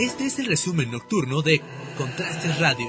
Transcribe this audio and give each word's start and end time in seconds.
Este 0.00 0.24
es 0.24 0.38
el 0.38 0.46
resumen 0.46 0.90
nocturno 0.90 1.42
de 1.42 1.60
Contrastes 1.98 2.58
Radio. 2.58 2.86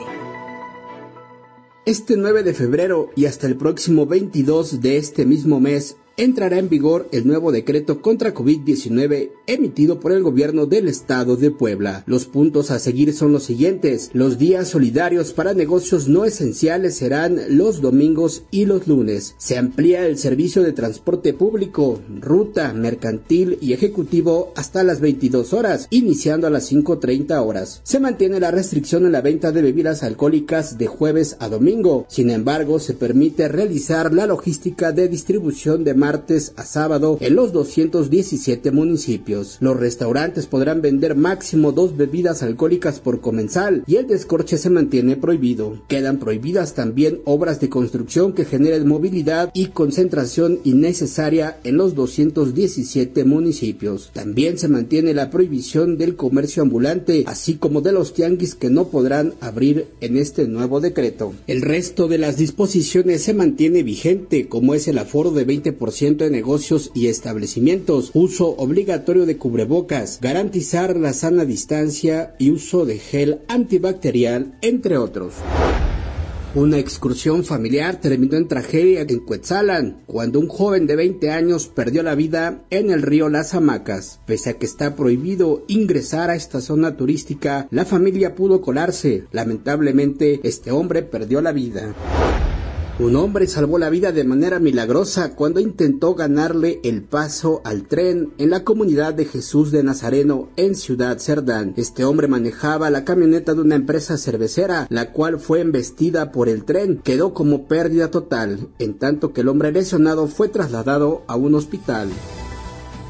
Este 1.86 2.16
9 2.16 2.42
de 2.44 2.54
febrero 2.54 3.10
y 3.18 3.26
hasta 3.26 3.48
el 3.48 3.58
próximo 3.58 4.06
22 4.06 4.80
de 4.80 4.96
este 4.96 5.26
mismo 5.26 5.60
mes, 5.60 5.98
entrará 6.24 6.60
en 6.60 6.70
vigor 6.70 7.10
el 7.12 7.26
nuevo 7.26 7.52
decreto 7.52 8.00
contra 8.00 8.32
COVID-19 8.32 9.32
emitido 9.48 10.00
por 10.00 10.12
el 10.12 10.22
gobierno 10.22 10.68
del 10.68 10.88
estado 10.88 11.36
de 11.36 11.50
Puebla. 11.50 12.04
Los 12.06 12.26
puntos 12.26 12.70
a 12.70 12.78
seguir 12.78 13.14
son 13.14 13.32
los 13.32 13.44
siguientes. 13.44 14.12
Los 14.14 14.38
días 14.38 14.68
solidarios 14.68 15.34
para 15.34 15.56
negocios 15.56 16.08
no 16.08 16.24
esenciales 16.24 16.96
serán 16.96 17.40
los 17.50 17.82
domingos 17.82 18.44
y 18.52 18.66
los 18.66 18.88
lunes. 18.88 19.34
Se 19.40 19.58
amplía 19.58 20.06
el 20.06 20.20
servicio 20.20 20.62
de 20.62 20.74
transporte 20.74 21.34
público, 21.34 22.00
ruta, 22.20 22.72
mercantil 22.74 23.58
y 23.60 23.74
ejecutivo 23.74 24.54
hasta 24.56 24.84
las 24.84 25.02
22 25.02 25.54
horas, 25.54 25.88
iniciando 25.90 26.46
a 26.46 26.52
las 26.52 26.72
5.30 26.72 27.44
horas. 27.44 27.82
Se 27.84 28.00
mantiene 28.00 28.40
la 28.40 28.52
restricción 28.52 29.08
en 29.08 29.14
la 29.14 29.22
venta 29.22 29.52
de 29.52 29.64
bebidas 29.64 30.04
alcohólicas 30.04 30.78
de 30.78 30.86
jueves 30.86 31.36
a 31.40 31.50
domingo. 31.50 32.06
Sin 32.10 32.30
embargo, 32.30 32.80
se 32.80 32.94
permite 32.94 33.48
realizar 33.48 34.14
la 34.14 34.28
logística 34.28 34.92
de 34.92 35.08
distribución 35.08 35.84
de 35.84 35.96
martes 36.12 36.52
a 36.58 36.66
sábado 36.66 37.18
en 37.22 37.36
los 37.38 37.54
217 37.54 38.72
municipios. 38.72 39.56
Los 39.62 39.80
restaurantes 39.80 40.46
podrán 40.46 40.82
vender 40.82 41.16
máximo 41.16 41.72
dos 41.72 41.96
bebidas 41.96 42.44
alcohólicas 42.44 43.00
por 43.00 43.22
comensal 43.22 43.86
y 43.88 43.96
el 43.96 44.08
descorche 44.08 44.58
se 44.58 44.70
mantiene 44.70 45.16
prohibido. 45.16 45.82
Quedan 45.88 46.20
prohibidas 46.20 46.74
también 46.74 47.22
obras 47.24 47.62
de 47.62 47.70
construcción 47.70 48.34
que 48.34 48.44
generen 48.44 48.90
movilidad 48.90 49.52
y 49.54 49.68
concentración 49.68 50.60
innecesaria 50.66 51.60
en 51.64 51.78
los 51.78 51.96
217 51.96 53.24
municipios. 53.24 54.10
También 54.12 54.58
se 54.58 54.68
mantiene 54.68 55.14
la 55.14 55.30
prohibición 55.30 55.98
del 55.98 56.18
comercio 56.18 56.62
ambulante, 56.62 57.24
así 57.26 57.56
como 57.56 57.80
de 57.80 57.94
los 57.94 58.14
tianguis 58.14 58.56
que 58.56 58.70
no 58.70 58.90
podrán 58.90 59.36
abrir 59.40 59.88
en 60.02 60.18
este 60.18 60.46
nuevo 60.46 60.82
decreto. 60.82 61.34
El 61.48 61.62
resto 61.62 62.10
de 62.10 62.18
las 62.18 62.36
disposiciones 62.36 63.24
se 63.24 63.34
mantiene 63.34 63.82
vigente, 63.84 64.50
como 64.50 64.74
es 64.74 64.90
el 64.90 64.98
aforo 64.98 65.32
de 65.32 65.48
20% 65.48 65.91
de 65.92 66.30
negocios 66.30 66.90
y 66.94 67.08
establecimientos, 67.08 68.12
uso 68.14 68.56
obligatorio 68.58 69.26
de 69.26 69.38
cubrebocas, 69.38 70.20
garantizar 70.22 70.96
la 70.96 71.14
sana 71.14 71.46
distancia 71.46 72.34
y 72.40 72.52
uso 72.52 72.86
de 72.86 72.98
gel 72.98 73.42
antibacterial, 73.48 74.58
entre 74.62 74.98
otros. 74.98 75.34
Una 76.54 76.80
excursión 76.80 77.46
familiar 77.46 78.02
terminó 78.02 78.36
en 78.36 78.48
tragedia 78.48 79.02
en 79.02 79.20
Cuetzalan, 79.20 80.02
cuando 80.06 80.40
un 80.40 80.48
joven 80.48 80.88
de 80.88 80.96
20 80.98 81.32
años 81.32 81.68
perdió 81.68 82.04
la 82.04 82.16
vida 82.16 82.64
en 82.70 82.90
el 82.90 83.02
río 83.02 83.30
Las 83.30 83.54
Hamacas. 83.54 84.20
Pese 84.26 84.50
a 84.50 84.54
que 84.58 84.66
está 84.66 84.96
prohibido 84.96 85.64
ingresar 85.68 86.30
a 86.30 86.36
esta 86.36 86.60
zona 86.60 86.98
turística, 86.98 87.68
la 87.72 87.86
familia 87.86 88.36
pudo 88.36 88.62
colarse. 88.62 89.26
Lamentablemente, 89.32 90.42
este 90.44 90.72
hombre 90.72 91.04
perdió 91.04 91.42
la 91.42 91.54
vida. 91.54 91.96
Un 93.02 93.16
hombre 93.16 93.48
salvó 93.48 93.80
la 93.80 93.90
vida 93.90 94.12
de 94.12 94.24
manera 94.24 94.60
milagrosa 94.60 95.34
cuando 95.36 95.60
intentó 95.60 96.14
ganarle 96.14 96.80
el 96.84 97.02
paso 97.02 97.60
al 97.64 97.88
tren 97.88 98.32
en 98.38 98.52
la 98.52 98.64
comunidad 98.64 99.16
de 99.16 99.26
Jesús 99.26 99.72
de 99.72 99.82
Nazareno 99.82 100.50
en 100.56 100.76
Ciudad 100.76 101.18
Cerdán. 101.18 101.74
Este 101.78 102.06
hombre 102.06 102.28
manejaba 102.28 102.92
la 102.92 103.04
camioneta 103.04 103.56
de 103.56 103.62
una 103.62 103.74
empresa 103.74 104.20
cervecera, 104.20 104.86
la 104.92 105.14
cual 105.14 105.40
fue 105.40 105.62
embestida 105.62 106.32
por 106.32 106.48
el 106.48 106.64
tren. 106.64 107.02
Quedó 107.04 107.34
como 107.34 107.68
pérdida 107.68 108.12
total, 108.12 108.68
en 108.78 108.94
tanto 109.00 109.34
que 109.34 109.42
el 109.42 109.48
hombre 109.48 109.72
lesionado 109.72 110.28
fue 110.28 110.48
trasladado 110.50 111.24
a 111.26 111.36
un 111.36 111.56
hospital. 111.56 112.08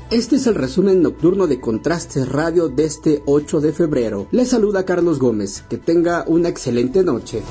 Este 0.10 0.38
es 0.38 0.48
el 0.48 0.56
resumen 0.56 1.02
nocturno 1.02 1.48
de 1.48 1.60
Contrastes 1.60 2.30
Radio 2.30 2.70
de 2.70 2.86
este 2.86 3.24
8 3.26 3.60
de 3.60 3.74
febrero. 3.74 4.28
Le 4.32 4.46
saluda 4.46 4.86
Carlos 4.86 5.20
Gómez. 5.20 5.66
Que 5.70 5.78
tenga 5.78 6.24
una 6.28 6.48
excelente 6.48 7.04
noche. 7.04 7.44